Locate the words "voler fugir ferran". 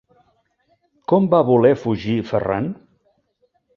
1.49-2.73